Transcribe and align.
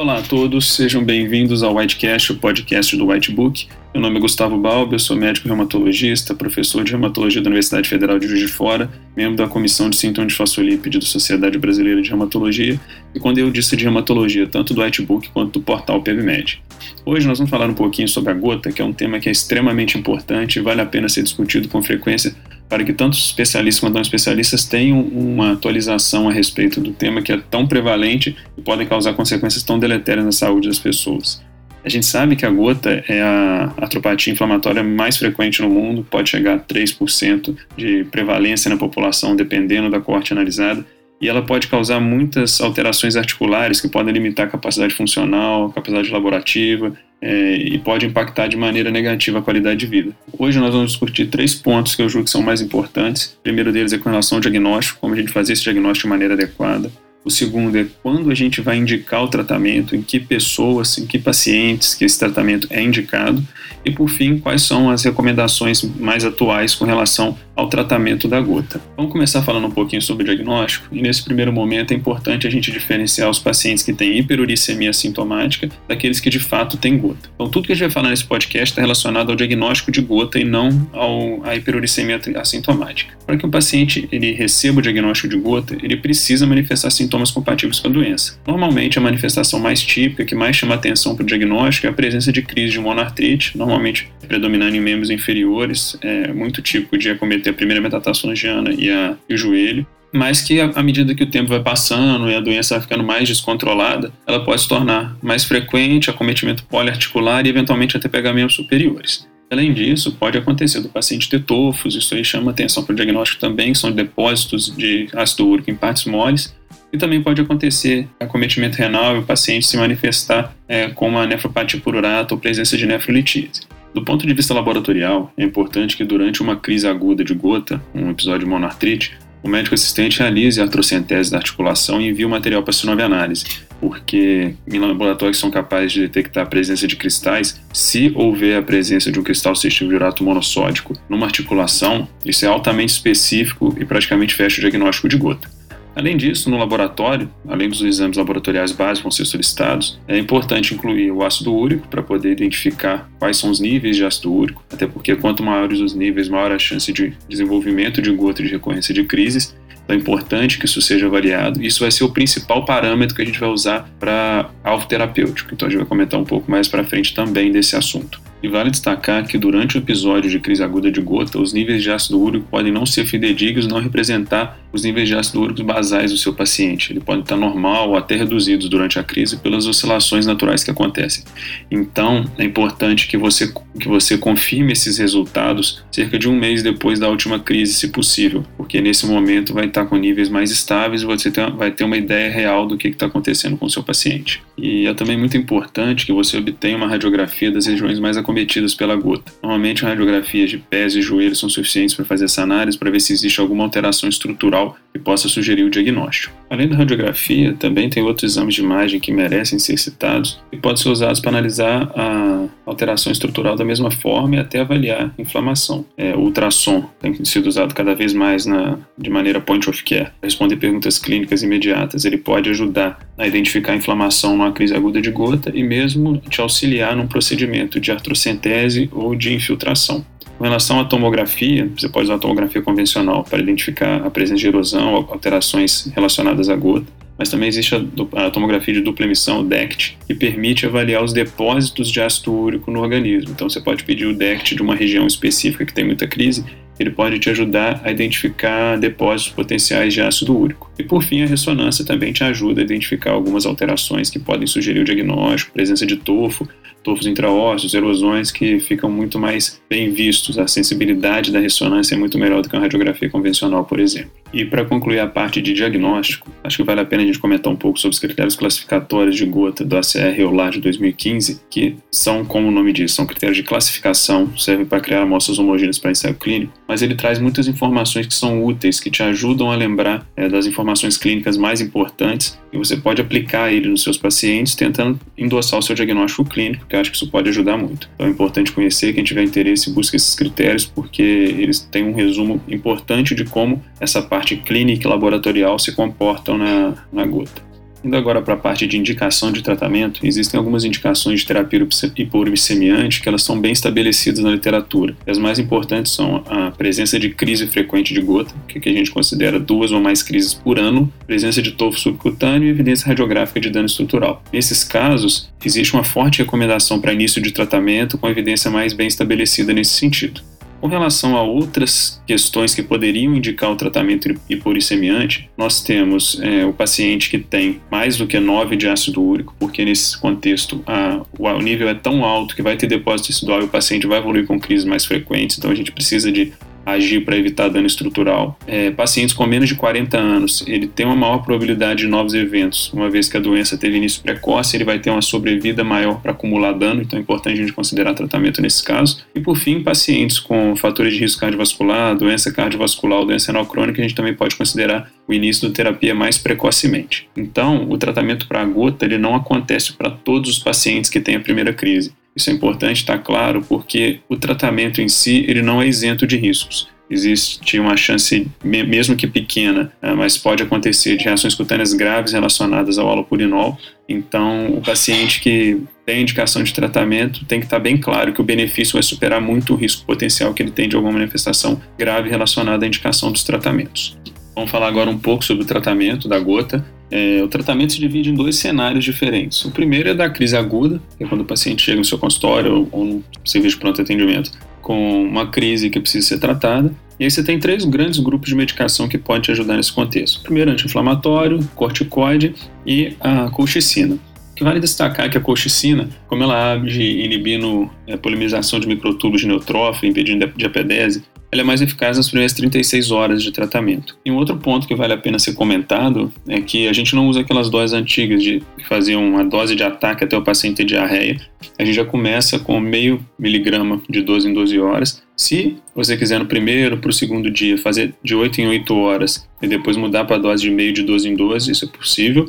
Olá 0.00 0.16
a 0.16 0.22
todos, 0.22 0.72
sejam 0.72 1.04
bem-vindos 1.04 1.62
ao 1.62 1.76
Whitecast, 1.76 2.32
o 2.32 2.36
podcast 2.36 2.96
do 2.96 3.08
Whitebook. 3.08 3.68
Meu 3.92 4.02
nome 4.02 4.16
é 4.16 4.20
Gustavo 4.20 4.56
Balbi, 4.56 4.94
eu 4.94 4.98
sou 4.98 5.14
médico 5.14 5.46
reumatologista, 5.46 6.34
professor 6.34 6.82
de 6.82 6.92
reumatologia 6.92 7.42
da 7.42 7.48
Universidade 7.48 7.86
Federal 7.86 8.18
de 8.18 8.26
Juiz 8.26 8.40
de 8.40 8.48
Fora, 8.48 8.90
membro 9.14 9.36
da 9.36 9.46
Comissão 9.46 9.90
de 9.90 9.96
Sintomas 9.96 10.32
de 10.32 10.38
Fosfolípide 10.38 10.98
da 10.98 11.04
Sociedade 11.04 11.58
Brasileira 11.58 12.00
de 12.00 12.08
Reumatologia 12.08 12.80
e 13.14 13.20
conteudista 13.20 13.76
de 13.76 13.84
reumatologia, 13.84 14.46
tanto 14.46 14.72
do 14.72 14.80
Whitebook 14.80 15.28
quanto 15.34 15.58
do 15.58 15.62
portal 15.62 16.00
PebMed. 16.00 16.62
Hoje 17.04 17.28
nós 17.28 17.36
vamos 17.36 17.50
falar 17.50 17.68
um 17.68 17.74
pouquinho 17.74 18.08
sobre 18.08 18.30
a 18.30 18.34
gota, 18.34 18.72
que 18.72 18.80
é 18.80 18.84
um 18.86 18.94
tema 18.94 19.20
que 19.20 19.28
é 19.28 19.32
extremamente 19.32 19.98
importante 19.98 20.58
e 20.58 20.62
vale 20.62 20.80
a 20.80 20.86
pena 20.86 21.10
ser 21.10 21.22
discutido 21.22 21.68
com 21.68 21.82
frequência 21.82 22.34
para 22.70 22.84
que 22.84 22.92
tanto 22.92 23.14
os 23.14 23.26
especialistas 23.26 23.80
quanto 23.80 23.94
não 23.94 24.00
especialistas 24.00 24.64
tenham 24.64 25.00
uma 25.00 25.54
atualização 25.54 26.28
a 26.28 26.32
respeito 26.32 26.80
do 26.80 26.92
tema 26.92 27.20
que 27.20 27.32
é 27.32 27.40
tão 27.50 27.66
prevalente 27.66 28.36
e 28.56 28.62
podem 28.62 28.86
causar 28.86 29.12
consequências 29.14 29.64
tão 29.64 29.76
deletérias 29.76 30.24
na 30.24 30.30
saúde 30.30 30.68
das 30.68 30.78
pessoas. 30.78 31.42
A 31.84 31.88
gente 31.88 32.06
sabe 32.06 32.36
que 32.36 32.46
a 32.46 32.50
gota 32.50 33.02
é 33.08 33.20
a 33.20 33.72
atropatia 33.78 34.32
inflamatória 34.32 34.84
mais 34.84 35.16
frequente 35.16 35.60
no 35.60 35.68
mundo, 35.68 36.06
pode 36.08 36.30
chegar 36.30 36.54
a 36.54 36.58
3% 36.60 37.56
de 37.76 38.04
prevalência 38.04 38.68
na 38.68 38.76
população, 38.76 39.34
dependendo 39.34 39.90
da 39.90 39.98
corte 39.98 40.32
analisada, 40.32 40.84
e 41.20 41.28
ela 41.28 41.42
pode 41.42 41.66
causar 41.66 41.98
muitas 41.98 42.60
alterações 42.60 43.16
articulares 43.16 43.80
que 43.80 43.88
podem 43.88 44.12
limitar 44.14 44.46
a 44.46 44.50
capacidade 44.50 44.94
funcional, 44.94 45.66
a 45.66 45.72
capacidade 45.72 46.10
laborativa, 46.10 46.92
é, 47.22 47.56
e 47.56 47.78
pode 47.78 48.06
impactar 48.06 48.46
de 48.46 48.56
maneira 48.56 48.90
negativa 48.90 49.38
a 49.38 49.42
qualidade 49.42 49.80
de 49.80 49.86
vida. 49.86 50.12
Hoje 50.38 50.58
nós 50.58 50.72
vamos 50.72 50.92
discutir 50.92 51.26
três 51.26 51.54
pontos 51.54 51.94
que 51.94 52.02
eu 52.02 52.08
julgo 52.08 52.24
que 52.24 52.30
são 52.30 52.42
mais 52.42 52.60
importantes. 52.60 53.36
O 53.38 53.42
primeiro 53.42 53.72
deles 53.72 53.92
é 53.92 53.98
com 53.98 54.08
relação 54.08 54.38
ao 54.38 54.42
diagnóstico, 54.42 55.00
como 55.00 55.14
a 55.14 55.16
gente 55.16 55.32
fazer 55.32 55.52
esse 55.52 55.62
diagnóstico 55.62 56.06
de 56.06 56.10
maneira 56.10 56.34
adequada. 56.34 56.90
O 57.22 57.30
segundo 57.30 57.76
é 57.76 57.86
quando 58.02 58.30
a 58.30 58.34
gente 58.34 58.62
vai 58.62 58.78
indicar 58.78 59.22
o 59.22 59.28
tratamento, 59.28 59.94
em 59.94 60.00
que 60.00 60.18
pessoas, 60.18 60.96
em 60.96 61.06
que 61.06 61.18
pacientes 61.18 61.94
que 61.94 62.04
esse 62.04 62.18
tratamento 62.18 62.66
é 62.70 62.82
indicado. 62.82 63.46
E 63.84 63.90
por 63.90 64.08
fim, 64.08 64.38
quais 64.38 64.62
são 64.62 64.90
as 64.90 65.04
recomendações 65.04 65.82
mais 65.82 66.24
atuais 66.24 66.74
com 66.74 66.86
relação 66.86 67.36
ao 67.54 67.68
tratamento 67.68 68.26
da 68.26 68.40
gota. 68.40 68.80
Vamos 68.96 69.12
começar 69.12 69.42
falando 69.42 69.66
um 69.66 69.70
pouquinho 69.70 70.00
sobre 70.00 70.22
o 70.22 70.26
diagnóstico, 70.26 70.86
e 70.92 71.02
nesse 71.02 71.22
primeiro 71.22 71.52
momento 71.52 71.92
é 71.92 71.94
importante 71.94 72.46
a 72.46 72.50
gente 72.50 72.72
diferenciar 72.72 73.28
os 73.28 73.38
pacientes 73.38 73.84
que 73.84 73.92
têm 73.92 74.18
hiperuricemia 74.18 74.92
sintomática 74.94 75.68
daqueles 75.86 76.20
que 76.20 76.30
de 76.30 76.38
fato 76.38 76.78
têm 76.78 76.96
gota. 76.96 77.28
Então, 77.34 77.50
tudo 77.50 77.66
que 77.66 77.72
a 77.72 77.74
gente 77.74 77.84
vai 77.84 77.90
falar 77.90 78.10
nesse 78.10 78.24
podcast 78.24 78.72
está 78.72 78.80
relacionado 78.80 79.28
ao 79.28 79.36
diagnóstico 79.36 79.92
de 79.92 80.00
gota 80.00 80.38
e 80.38 80.44
não 80.44 80.88
ao, 80.92 81.44
à 81.44 81.54
hiperuricemia 81.54 82.18
assintomática. 82.36 83.14
Para 83.26 83.36
que 83.36 83.44
o 83.44 83.50
paciente 83.50 84.08
ele 84.10 84.32
receba 84.32 84.78
o 84.78 84.82
diagnóstico 84.82 85.28
de 85.28 85.36
gota, 85.36 85.76
ele 85.82 85.96
precisa 85.96 86.46
manifestar 86.46 86.90
sintomas 86.90 87.09
compatíveis 87.30 87.80
com 87.80 87.88
a 87.88 87.90
doença. 87.90 88.38
Normalmente, 88.46 88.98
a 88.98 89.00
manifestação 89.00 89.58
mais 89.58 89.82
típica, 89.82 90.24
que 90.24 90.34
mais 90.34 90.56
chama 90.56 90.74
atenção 90.74 91.14
para 91.14 91.22
o 91.22 91.26
diagnóstico, 91.26 91.86
é 91.86 91.90
a 91.90 91.92
presença 91.92 92.32
de 92.32 92.42
crise 92.42 92.72
de 92.72 92.78
monoartrite, 92.78 93.56
normalmente 93.56 94.10
predominando 94.26 94.76
em 94.76 94.80
membros 94.80 95.10
inferiores, 95.10 95.96
é 96.02 96.32
muito 96.32 96.62
típico 96.62 96.96
de 96.96 97.10
acometer 97.10 97.52
a 97.52 97.56
primeira 97.56 97.80
metatarsongiana 97.80 98.70
e, 98.72 98.88
e 99.28 99.34
o 99.34 99.36
joelho, 99.36 99.86
mas 100.12 100.40
que 100.40 100.60
à 100.60 100.82
medida 100.82 101.14
que 101.14 101.22
o 101.22 101.30
tempo 101.30 101.48
vai 101.48 101.62
passando 101.62 102.28
e 102.28 102.34
a 102.34 102.40
doença 102.40 102.74
vai 102.74 102.82
ficando 102.82 103.04
mais 103.04 103.28
descontrolada, 103.28 104.12
ela 104.26 104.44
pode 104.44 104.62
se 104.62 104.68
tornar 104.68 105.16
mais 105.22 105.44
frequente, 105.44 106.10
acometimento 106.10 106.64
poliarticular 106.64 107.46
e 107.46 107.48
eventualmente 107.48 107.96
até 107.96 108.08
pegar 108.08 108.32
membros 108.32 108.56
superiores. 108.56 109.28
Além 109.50 109.74
disso, 109.74 110.12
pode 110.12 110.38
acontecer 110.38 110.80
do 110.80 110.88
paciente 110.88 111.28
ter 111.28 111.42
tofos, 111.42 111.96
isso 111.96 112.14
aí 112.14 112.24
chama 112.24 112.52
atenção 112.52 112.84
para 112.84 112.92
o 112.92 112.96
diagnóstico 112.96 113.40
também, 113.40 113.74
são 113.74 113.90
depósitos 113.90 114.74
de 114.76 115.08
ácido 115.12 115.48
úrico 115.48 115.70
em 115.70 115.74
partes 115.74 116.04
moles, 116.04 116.54
e 116.92 116.98
também 116.98 117.22
pode 117.22 117.40
acontecer 117.40 118.08
acometimento 118.18 118.76
renal 118.76 119.16
e 119.16 119.18
o 119.20 119.22
paciente 119.22 119.66
se 119.66 119.76
manifestar 119.76 120.54
é, 120.68 120.88
com 120.88 121.08
uma 121.08 121.26
nefropatia 121.26 121.80
pururata 121.80 122.34
ou 122.34 122.40
presença 122.40 122.76
de 122.76 122.86
nefrolitise. 122.86 123.62
Do 123.92 124.04
ponto 124.04 124.26
de 124.26 124.32
vista 124.32 124.54
laboratorial, 124.54 125.32
é 125.36 125.42
importante 125.42 125.96
que 125.96 126.04
durante 126.04 126.42
uma 126.42 126.56
crise 126.56 126.86
aguda 126.86 127.24
de 127.24 127.34
gota, 127.34 127.82
um 127.94 128.10
episódio 128.10 128.40
de 128.40 128.46
monoartrite, 128.46 129.18
o 129.42 129.48
médico 129.48 129.74
assistente 129.74 130.18
realize 130.18 130.60
a 130.60 130.64
artrocentese 130.64 131.30
da 131.30 131.38
articulação 131.38 132.00
e 132.00 132.08
envie 132.08 132.24
o 132.24 132.28
material 132.28 132.62
para 132.62 132.74
a 132.74 133.04
análise, 133.04 133.44
porque 133.80 134.54
em 134.70 134.78
laboratórios 134.78 135.38
são 135.38 135.50
capazes 135.50 135.92
de 135.92 136.00
detectar 136.02 136.44
a 136.44 136.46
presença 136.46 136.86
de 136.86 136.94
cristais, 136.94 137.60
se 137.72 138.12
houver 138.14 138.58
a 138.58 138.62
presença 138.62 139.10
de 139.10 139.18
um 139.18 139.22
cristal 139.22 139.56
cistivo 139.56 139.90
de 139.90 139.96
urato 139.96 140.22
monossódico 140.22 140.94
numa 141.08 141.26
articulação, 141.26 142.06
isso 142.24 142.44
é 142.44 142.48
altamente 142.48 142.92
específico 142.92 143.74
e 143.80 143.84
praticamente 143.84 144.34
fecha 144.34 144.58
o 144.58 144.60
diagnóstico 144.60 145.08
de 145.08 145.16
gota. 145.16 145.59
Além 146.00 146.16
disso, 146.16 146.48
no 146.48 146.56
laboratório, 146.56 147.28
além 147.46 147.68
dos 147.68 147.82
exames 147.82 148.16
laboratoriais 148.16 148.72
básicos 148.72 149.00
que 149.00 149.02
vão 149.02 149.10
ser 149.10 149.26
solicitados, 149.26 150.00
é 150.08 150.16
importante 150.16 150.72
incluir 150.72 151.10
o 151.10 151.22
ácido 151.22 151.54
úrico 151.54 151.86
para 151.88 152.02
poder 152.02 152.32
identificar 152.32 153.06
quais 153.18 153.36
são 153.36 153.50
os 153.50 153.60
níveis 153.60 153.96
de 153.96 154.04
ácido 154.06 154.32
úrico, 154.32 154.64
até 154.72 154.86
porque 154.86 155.14
quanto 155.14 155.42
maiores 155.42 155.78
os 155.78 155.94
níveis, 155.94 156.26
maior 156.26 156.52
a 156.52 156.58
chance 156.58 156.90
de 156.90 157.12
desenvolvimento 157.28 158.00
de 158.00 158.10
gota 158.12 158.42
de 158.42 158.48
recorrência 158.48 158.94
de 158.94 159.04
crises. 159.04 159.54
Então 159.84 159.94
é 159.94 159.98
importante 159.98 160.58
que 160.58 160.64
isso 160.64 160.80
seja 160.80 161.04
avaliado. 161.04 161.62
Isso 161.62 161.80
vai 161.80 161.90
ser 161.90 162.04
o 162.04 162.08
principal 162.08 162.64
parâmetro 162.64 163.14
que 163.14 163.20
a 163.20 163.26
gente 163.26 163.38
vai 163.38 163.50
usar 163.50 163.86
para 164.00 164.48
alvo 164.64 164.86
terapêutico. 164.86 165.52
Então 165.52 165.68
a 165.68 165.70
gente 165.70 165.80
vai 165.80 165.86
comentar 165.86 166.18
um 166.18 166.24
pouco 166.24 166.50
mais 166.50 166.66
para 166.66 166.82
frente 166.82 167.12
também 167.12 167.52
desse 167.52 167.76
assunto. 167.76 168.22
E 168.42 168.48
vale 168.48 168.70
destacar 168.70 169.26
que 169.26 169.36
durante 169.36 169.76
o 169.76 169.78
episódio 169.78 170.30
de 170.30 170.40
crise 170.40 170.62
aguda 170.62 170.90
de 170.90 171.00
gota, 171.00 171.38
os 171.38 171.52
níveis 171.52 171.82
de 171.82 171.90
ácido 171.90 172.18
úrico 172.18 172.46
podem 172.48 172.72
não 172.72 172.86
ser 172.86 173.04
fidedignos, 173.04 173.66
não 173.66 173.80
representar 173.80 174.58
os 174.72 174.84
níveis 174.84 175.08
de 175.08 175.14
ácido 175.14 175.40
úrico 175.40 175.62
basais 175.62 176.10
do 176.10 176.18
seu 176.18 176.32
paciente. 176.32 176.92
Ele 176.92 177.00
pode 177.00 177.22
estar 177.22 177.36
normal 177.36 177.90
ou 177.90 177.96
até 177.96 178.16
reduzidos 178.16 178.68
durante 178.68 178.98
a 178.98 179.02
crise 179.02 179.36
pelas 179.36 179.66
oscilações 179.66 180.26
naturais 180.26 180.62
que 180.62 180.70
acontecem. 180.70 181.24
Então, 181.70 182.24
é 182.38 182.44
importante 182.44 183.06
que 183.06 183.16
você, 183.16 183.52
que 183.78 183.88
você 183.88 184.16
confirme 184.16 184.72
esses 184.72 184.98
resultados 184.98 185.82
cerca 185.90 186.18
de 186.18 186.28
um 186.28 186.36
mês 186.36 186.62
depois 186.62 186.98
da 186.98 187.08
última 187.08 187.38
crise, 187.38 187.74
se 187.74 187.88
possível, 187.88 188.44
porque 188.56 188.80
nesse 188.80 189.06
momento 189.06 189.52
vai 189.54 189.66
estar 189.66 189.86
com 189.86 189.96
níveis 189.96 190.28
mais 190.28 190.50
estáveis 190.50 191.02
e 191.02 191.06
você 191.06 191.30
ter, 191.30 191.50
vai 191.52 191.70
ter 191.70 191.84
uma 191.84 191.96
ideia 191.96 192.30
real 192.30 192.66
do 192.66 192.76
que 192.76 192.88
está 192.88 193.06
acontecendo 193.06 193.56
com 193.56 193.66
o 193.66 193.70
seu 193.70 193.82
paciente. 193.82 194.42
E 194.56 194.86
é 194.86 194.94
também 194.94 195.16
muito 195.16 195.36
importante 195.36 196.04
que 196.04 196.12
você 196.12 196.36
obtenha 196.36 196.76
uma 196.76 196.86
radiografia 196.86 197.50
das 197.50 197.66
regiões 197.66 197.98
mais 197.98 198.16
acometidas 198.16 198.74
pela 198.74 198.94
gota. 198.94 199.32
Normalmente, 199.42 199.84
radiografias 199.84 200.50
de 200.50 200.58
pés 200.58 200.94
e 200.94 201.02
joelhos 201.02 201.38
são 201.38 201.48
suficientes 201.48 201.94
para 201.94 202.04
fazer 202.04 202.26
essa 202.26 202.42
análise 202.42 202.78
para 202.78 202.90
ver 202.90 203.00
se 203.00 203.12
existe 203.12 203.40
alguma 203.40 203.64
alteração 203.64 204.08
estrutural 204.08 204.59
que 204.92 204.98
possa 204.98 205.28
sugerir 205.28 205.62
o 205.62 205.70
diagnóstico. 205.70 206.34
Além 206.48 206.68
da 206.68 206.76
radiografia, 206.76 207.54
também 207.54 207.88
tem 207.88 208.02
outros 208.02 208.32
exames 208.32 208.54
de 208.54 208.60
imagem 208.60 208.98
que 208.98 209.12
merecem 209.12 209.58
ser 209.58 209.76
citados 209.78 210.40
e 210.50 210.56
podem 210.56 210.82
ser 210.82 210.88
usados 210.88 211.20
para 211.20 211.30
analisar 211.30 211.90
a 211.94 212.46
alteração 212.66 213.12
estrutural 213.12 213.54
da 213.54 213.64
mesma 213.64 213.90
forma 213.90 214.36
e 214.36 214.38
até 214.38 214.60
avaliar 214.60 215.14
inflamação. 215.16 215.84
É, 215.96 216.14
o 216.14 216.20
ultrassom 216.20 216.84
tem 217.00 217.24
sido 217.24 217.46
usado 217.46 217.72
cada 217.74 217.94
vez 217.94 218.12
mais 218.12 218.46
na, 218.46 218.78
de 218.98 219.10
maneira 219.10 219.40
point 219.40 219.68
of 219.70 219.82
care. 219.84 220.10
Responder 220.22 220.56
perguntas 220.56 220.98
clínicas 220.98 221.42
imediatas, 221.42 222.04
ele 222.04 222.18
pode 222.18 222.50
ajudar 222.50 222.98
a 223.16 223.26
identificar 223.26 223.72
a 223.72 223.76
inflamação 223.76 224.36
numa 224.36 224.52
crise 224.52 224.74
aguda 224.74 225.00
de 225.00 225.10
gota 225.10 225.52
e 225.54 225.62
mesmo 225.62 226.18
te 226.18 226.40
auxiliar 226.40 226.96
num 226.96 227.06
procedimento 227.06 227.78
de 227.78 227.92
artrocentese 227.92 228.88
ou 228.92 229.14
de 229.14 229.32
infiltração. 229.32 230.04
Com 230.40 230.44
relação 230.44 230.80
à 230.80 230.86
tomografia, 230.86 231.70
você 231.76 231.86
pode 231.86 232.04
usar 232.04 232.14
a 232.14 232.18
tomografia 232.18 232.62
convencional 232.62 233.22
para 233.22 233.38
identificar 233.38 233.96
a 233.96 234.10
presença 234.10 234.40
de 234.40 234.46
erosão, 234.46 234.94
alterações 234.94 235.92
relacionadas 235.94 236.48
à 236.48 236.56
gota, 236.56 236.86
mas 237.18 237.28
também 237.28 237.46
existe 237.46 237.74
a, 237.74 238.30
tomografia 238.30 238.72
de 238.72 238.80
dupla 238.80 239.04
emissão, 239.04 239.42
o 239.42 239.44
DECT, 239.44 239.98
que 240.06 240.14
permite 240.14 240.64
avaliar 240.64 241.04
os 241.04 241.12
depósitos 241.12 241.90
de 241.90 242.00
ácido 242.00 242.32
úrico 242.32 242.70
no 242.70 242.80
organismo. 242.80 243.32
Então 243.32 243.50
você 243.50 243.60
pode 243.60 243.84
pedir 243.84 244.06
o 244.06 244.14
DECT 244.14 244.54
de 244.54 244.62
uma 244.62 244.74
região 244.74 245.06
específica 245.06 245.66
que 245.66 245.74
tem 245.74 245.84
muita 245.84 246.08
crise 246.08 246.42
ele 246.80 246.90
pode 246.90 247.18
te 247.18 247.28
ajudar 247.28 247.78
a 247.84 247.90
identificar 247.90 248.78
depósitos 248.78 249.34
potenciais 249.34 249.92
de 249.92 250.00
ácido 250.00 250.36
úrico. 250.36 250.70
E 250.78 250.82
por 250.82 251.02
fim, 251.02 251.22
a 251.22 251.26
ressonância 251.26 251.84
também 251.84 252.10
te 252.10 252.24
ajuda 252.24 252.62
a 252.62 252.64
identificar 252.64 253.10
algumas 253.10 253.44
alterações 253.44 254.08
que 254.08 254.18
podem 254.18 254.46
sugerir 254.46 254.80
o 254.80 254.84
diagnóstico, 254.84 255.52
presença 255.52 255.84
de 255.84 255.96
tofo, 255.96 256.48
tofos 256.82 257.06
intraósseos, 257.06 257.74
erosões 257.74 258.30
que 258.30 258.58
ficam 258.60 258.90
muito 258.90 259.18
mais 259.18 259.60
bem 259.68 259.90
vistos. 259.90 260.38
A 260.38 260.46
sensibilidade 260.46 261.30
da 261.30 261.38
ressonância 261.38 261.94
é 261.94 261.98
muito 261.98 262.18
melhor 262.18 262.42
do 262.42 262.48
que 262.48 262.56
uma 262.56 262.62
radiografia 262.62 263.10
convencional, 263.10 263.64
por 263.64 263.78
exemplo. 263.78 264.10
E 264.32 264.44
para 264.44 264.64
concluir 264.64 265.00
a 265.00 265.06
parte 265.06 265.42
de 265.42 265.52
diagnóstico, 265.52 266.30
acho 266.44 266.56
que 266.56 266.62
vale 266.62 266.80
a 266.80 266.84
pena 266.84 267.02
a 267.02 267.06
gente 267.06 267.18
comentar 267.18 267.52
um 267.52 267.56
pouco 267.56 267.78
sobre 267.78 267.94
os 267.94 268.00
critérios 268.00 268.36
classificatórios 268.36 269.16
de 269.16 269.26
gota 269.26 269.64
do 269.64 269.76
ACR 269.76 270.18
EULAR 270.18 270.50
de 270.52 270.60
2015, 270.60 271.42
que 271.50 271.76
são, 271.90 272.24
como 272.24 272.48
o 272.48 272.50
nome 272.50 272.72
diz, 272.72 272.92
são 272.92 273.06
critérios 273.06 273.36
de 273.36 273.42
classificação, 273.42 274.30
servem 274.36 274.64
para 274.64 274.80
criar 274.80 275.02
amostras 275.02 275.38
homogêneas 275.38 275.78
para 275.78 275.90
ensaio 275.90 276.14
clínico, 276.14 276.52
mas 276.70 276.82
ele 276.82 276.94
traz 276.94 277.18
muitas 277.18 277.48
informações 277.48 278.06
que 278.06 278.14
são 278.14 278.44
úteis, 278.44 278.78
que 278.78 278.92
te 278.92 279.02
ajudam 279.02 279.50
a 279.50 279.56
lembrar 279.56 280.06
é, 280.14 280.28
das 280.28 280.46
informações 280.46 280.96
clínicas 280.96 281.36
mais 281.36 281.60
importantes 281.60 282.38
e 282.52 282.56
você 282.56 282.76
pode 282.76 283.02
aplicar 283.02 283.52
ele 283.52 283.68
nos 283.68 283.82
seus 283.82 283.98
pacientes, 283.98 284.54
tentando 284.54 285.00
endossar 285.18 285.58
o 285.58 285.62
seu 285.62 285.74
diagnóstico 285.74 286.24
clínico, 286.24 286.64
que 286.68 286.76
eu 286.76 286.80
acho 286.80 286.92
que 286.92 286.96
isso 286.96 287.10
pode 287.10 287.28
ajudar 287.28 287.56
muito. 287.56 287.90
Então 287.96 288.06
é 288.06 288.10
importante 288.10 288.52
conhecer, 288.52 288.92
quem 288.92 289.02
tiver 289.02 289.24
interesse 289.24 289.72
busque 289.72 289.96
esses 289.96 290.14
critérios, 290.14 290.64
porque 290.64 291.02
eles 291.02 291.58
têm 291.58 291.82
um 291.82 291.92
resumo 291.92 292.40
importante 292.46 293.16
de 293.16 293.24
como 293.24 293.60
essa 293.80 294.00
parte 294.00 294.36
clínica 294.36 294.86
e 294.86 294.88
laboratorial 294.88 295.58
se 295.58 295.72
comportam 295.72 296.38
na, 296.38 296.74
na 296.92 297.04
gota. 297.04 297.49
Indo 297.82 297.96
agora 297.96 298.20
para 298.20 298.34
a 298.34 298.36
parte 298.36 298.66
de 298.66 298.76
indicação 298.76 299.32
de 299.32 299.42
tratamento, 299.42 300.00
existem 300.04 300.36
algumas 300.36 300.64
indicações 300.64 301.20
de 301.20 301.26
terapia 301.26 301.66
hipouricemiante 301.96 303.00
que 303.00 303.08
elas 303.08 303.22
são 303.22 303.40
bem 303.40 303.52
estabelecidas 303.52 304.20
na 304.20 304.30
literatura. 304.30 304.94
As 305.06 305.18
mais 305.18 305.38
importantes 305.38 305.92
são 305.92 306.22
a 306.28 306.50
presença 306.50 306.98
de 306.98 307.10
crise 307.10 307.46
frequente 307.46 307.94
de 307.94 308.00
gota, 308.00 308.34
que 308.46 308.68
a 308.68 308.72
gente 308.72 308.90
considera 308.90 309.40
duas 309.40 309.72
ou 309.72 309.80
mais 309.80 310.02
crises 310.02 310.34
por 310.34 310.58
ano, 310.58 310.92
presença 311.06 311.40
de 311.40 311.52
tofo 311.52 311.80
subcutâneo 311.80 312.48
e 312.48 312.50
evidência 312.50 312.86
radiográfica 312.86 313.40
de 313.40 313.48
dano 313.48 313.66
estrutural. 313.66 314.22
Nesses 314.30 314.62
casos, 314.62 315.30
existe 315.44 315.72
uma 315.72 315.84
forte 315.84 316.18
recomendação 316.18 316.80
para 316.80 316.92
início 316.92 317.20
de 317.22 317.32
tratamento 317.32 317.96
com 317.96 318.08
evidência 318.08 318.50
mais 318.50 318.74
bem 318.74 318.88
estabelecida 318.88 319.52
nesse 319.54 319.72
sentido. 319.72 320.20
Com 320.60 320.66
relação 320.66 321.16
a 321.16 321.22
outras 321.22 322.02
questões 322.06 322.54
que 322.54 322.62
poderiam 322.62 323.14
indicar 323.14 323.50
o 323.50 323.56
tratamento 323.56 324.14
hiporicemiante, 324.28 325.30
nós 325.36 325.62
temos 325.62 326.20
é, 326.22 326.44
o 326.44 326.52
paciente 326.52 327.08
que 327.08 327.18
tem 327.18 327.60
mais 327.70 327.96
do 327.96 328.06
que 328.06 328.20
9 328.20 328.56
de 328.56 328.68
ácido 328.68 329.02
úrico, 329.02 329.34
porque 329.38 329.64
nesse 329.64 329.98
contexto 329.98 330.62
a, 330.66 331.00
o 331.18 331.40
nível 331.40 331.68
é 331.68 331.74
tão 331.74 332.04
alto 332.04 332.36
que 332.36 332.42
vai 332.42 332.56
ter 332.56 332.66
depósito 332.66 333.08
residual 333.08 333.40
e 333.40 333.44
o 333.44 333.48
paciente 333.48 333.86
vai 333.86 333.98
evoluir 333.98 334.26
com 334.26 334.38
crises 334.38 334.66
mais 334.66 334.84
frequentes, 334.84 335.38
então 335.38 335.50
a 335.50 335.54
gente 335.54 335.72
precisa 335.72 336.12
de 336.12 336.32
agir 336.64 337.04
para 337.04 337.16
evitar 337.16 337.48
dano 337.48 337.66
estrutural. 337.66 338.38
É, 338.46 338.70
pacientes 338.70 339.14
com 339.14 339.26
menos 339.26 339.48
de 339.48 339.54
40 339.54 339.98
anos, 339.98 340.44
ele 340.46 340.66
tem 340.66 340.86
uma 340.86 340.96
maior 340.96 341.18
probabilidade 341.18 341.80
de 341.80 341.86
novos 341.86 342.14
eventos. 342.14 342.72
Uma 342.72 342.90
vez 342.90 343.08
que 343.08 343.16
a 343.16 343.20
doença 343.20 343.56
teve 343.56 343.76
início 343.76 344.02
precoce, 344.02 344.56
ele 344.56 344.64
vai 344.64 344.78
ter 344.78 344.90
uma 344.90 345.02
sobrevida 345.02 345.64
maior 345.64 346.00
para 346.00 346.12
acumular 346.12 346.52
dano, 346.52 346.82
então 346.82 346.98
é 346.98 347.02
importante 347.02 347.34
a 347.34 347.42
gente 347.42 347.52
considerar 347.52 347.94
tratamento 347.94 348.40
nesse 348.40 348.62
caso. 348.62 349.04
E 349.14 349.20
por 349.20 349.36
fim, 349.36 349.62
pacientes 349.62 350.18
com 350.18 350.54
fatores 350.56 350.94
de 350.94 351.00
risco 351.00 351.20
cardiovascular, 351.20 351.96
doença 351.96 352.32
cardiovascular 352.32 353.00
ou 353.00 353.06
doença 353.06 353.32
renal 353.32 353.46
crônica, 353.46 353.80
a 353.80 353.82
gente 353.82 353.94
também 353.94 354.14
pode 354.14 354.36
considerar 354.36 354.90
o 355.06 355.12
início 355.12 355.48
da 355.48 355.54
terapia 355.54 355.94
mais 355.94 356.18
precocemente. 356.18 357.08
Então, 357.16 357.68
o 357.68 357.76
tratamento 357.76 358.26
para 358.26 358.40
a 358.40 358.44
gota 358.44 358.84
ele 358.84 358.98
não 358.98 359.14
acontece 359.14 359.72
para 359.72 359.90
todos 359.90 360.30
os 360.30 360.38
pacientes 360.38 360.90
que 360.90 361.00
têm 361.00 361.16
a 361.16 361.20
primeira 361.20 361.52
crise. 361.52 361.92
Isso 362.14 362.30
é 362.30 362.32
importante 362.32 362.78
estar 362.78 362.98
claro 362.98 363.44
porque 363.48 364.00
o 364.08 364.16
tratamento 364.16 364.80
em 364.80 364.88
si 364.88 365.24
ele 365.28 365.42
não 365.42 365.62
é 365.62 365.66
isento 365.66 366.06
de 366.06 366.16
riscos. 366.16 366.68
Existe 366.90 367.60
uma 367.60 367.76
chance, 367.76 368.26
mesmo 368.42 368.96
que 368.96 369.06
pequena, 369.06 369.72
né, 369.80 369.94
mas 369.94 370.18
pode 370.18 370.42
acontecer, 370.42 370.96
de 370.96 371.04
reações 371.04 371.36
cutâneas 371.36 371.72
graves 371.72 372.12
relacionadas 372.12 372.78
ao 372.78 372.88
alopurinol. 372.88 373.56
Então, 373.88 374.48
o 374.48 374.60
paciente 374.60 375.20
que 375.20 375.62
tem 375.86 376.02
indicação 376.02 376.42
de 376.42 376.52
tratamento 376.52 377.24
tem 377.26 377.38
que 377.38 377.46
estar 377.46 377.60
bem 377.60 377.76
claro 377.76 378.12
que 378.12 378.20
o 378.20 378.24
benefício 378.24 378.72
vai 378.72 378.82
superar 378.82 379.20
muito 379.20 379.54
o 379.54 379.56
risco 379.56 379.86
potencial 379.86 380.34
que 380.34 380.42
ele 380.42 380.50
tem 380.50 380.68
de 380.68 380.74
alguma 380.74 380.94
manifestação 380.94 381.60
grave 381.78 382.08
relacionada 382.10 382.64
à 382.64 382.66
indicação 382.66 383.12
dos 383.12 383.22
tratamentos. 383.22 383.96
Vamos 384.34 384.50
falar 384.50 384.66
agora 384.66 384.90
um 384.90 384.98
pouco 384.98 385.24
sobre 385.24 385.44
o 385.44 385.46
tratamento 385.46 386.08
da 386.08 386.18
gota. 386.18 386.64
É, 386.90 387.22
o 387.22 387.28
tratamento 387.28 387.72
se 387.72 387.78
divide 387.80 388.10
em 388.10 388.14
dois 388.14 388.36
cenários 388.36 388.84
diferentes. 388.84 389.44
O 389.44 389.50
primeiro 389.50 389.88
é 389.88 389.94
da 389.94 390.10
crise 390.10 390.36
aguda, 390.36 390.80
que 390.98 391.04
é 391.04 391.06
quando 391.06 391.20
o 391.20 391.24
paciente 391.24 391.62
chega 391.62 391.78
no 391.78 391.84
seu 391.84 391.98
consultório 391.98 392.68
ou, 392.72 392.84
no 392.84 393.04
serviço 393.24 393.56
de 393.56 393.60
pronto 393.60 393.80
atendimento 393.80 394.32
com 394.60 395.02
uma 395.04 395.26
crise 395.26 395.70
que 395.70 395.80
precisa 395.80 396.06
ser 396.06 396.18
tratada. 396.18 396.72
E 396.98 397.04
aí 397.04 397.10
você 397.10 397.22
tem 397.22 397.38
três 397.38 397.64
grandes 397.64 397.98
grupos 397.98 398.28
de 398.28 398.34
medicação 398.34 398.86
que 398.86 398.98
podem 398.98 399.22
te 399.22 399.32
ajudar 399.32 399.56
nesse 399.56 399.72
contexto. 399.72 400.18
O 400.18 400.22
primeiro, 400.22 400.50
anti-inflamatório, 400.50 401.40
corticoide 401.54 402.34
e 402.66 402.94
a 403.00 403.30
colchicina. 403.30 403.94
O 403.94 404.34
que 404.34 404.44
vale 404.44 404.60
destacar 404.60 405.06
é 405.06 405.08
que 405.08 405.18
a 405.18 405.20
colchicina, 405.20 405.88
como 406.06 406.22
ela 406.22 406.54
age 406.54 406.82
inibindo 406.82 407.70
a 407.90 407.96
polimerização 407.96 408.60
de 408.60 408.66
microtúbulos 408.66 409.22
de 409.22 409.26
neutrófilo, 409.26 409.90
impedindo 409.90 410.30
diapedese, 410.36 411.02
ela 411.32 411.42
é 411.42 411.44
mais 411.44 411.62
eficaz 411.62 411.96
nas 411.96 412.08
primeiras 412.08 412.32
36 412.32 412.90
horas 412.90 413.22
de 413.22 413.30
tratamento. 413.30 413.96
E 414.04 414.10
um 414.10 414.16
outro 414.16 414.36
ponto 414.36 414.66
que 414.66 414.74
vale 414.74 414.92
a 414.92 414.98
pena 414.98 415.18
ser 415.18 415.34
comentado 415.34 416.12
é 416.26 416.40
que 416.40 416.66
a 416.66 416.72
gente 416.72 416.94
não 416.94 417.08
usa 417.08 417.20
aquelas 417.20 417.48
doses 417.48 417.72
antigas 417.72 418.22
de 418.22 418.42
que 418.58 418.66
faziam 418.66 419.04
uma 419.06 419.24
dose 419.24 419.54
de 419.54 419.62
ataque 419.62 420.04
até 420.04 420.16
o 420.16 420.22
paciente 420.22 420.56
ter 420.56 420.64
diarreia. 420.64 421.20
A 421.58 421.64
gente 421.64 421.74
já 421.74 421.84
começa 421.84 422.38
com 422.38 422.58
meio 422.58 423.04
miligrama 423.18 423.80
de 423.88 424.02
12 424.02 424.28
em 424.28 424.32
12 424.32 424.58
horas. 424.58 425.02
Se 425.16 425.56
você 425.74 425.96
quiser 425.96 426.18
no 426.18 426.26
primeiro 426.26 426.78
para 426.78 426.90
o 426.90 426.92
segundo 426.92 427.30
dia 427.30 427.56
fazer 427.58 427.94
de 428.02 428.14
8 428.14 428.40
em 428.40 428.48
8 428.48 428.74
horas 428.74 429.28
e 429.40 429.46
depois 429.46 429.76
mudar 429.76 430.04
para 430.06 430.16
a 430.16 430.18
dose 430.18 430.42
de 430.42 430.50
meio 430.50 430.72
de 430.72 430.82
12 430.82 431.08
em 431.08 431.14
12, 431.14 431.52
isso 431.52 431.64
é 431.64 431.68
possível. 431.68 432.28